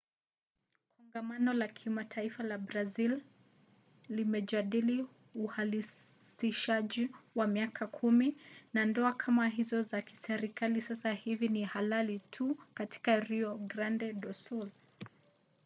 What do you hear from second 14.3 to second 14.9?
sul